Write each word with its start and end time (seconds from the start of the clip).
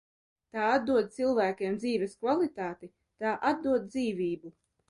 Tā 0.55 0.63
atdod 0.77 1.11
cilvēkam 1.17 1.77
dzīves 1.83 2.17
kvalitāti, 2.23 2.93
tā 3.25 3.37
atdod 3.53 3.89
dzīvību. 3.93 4.57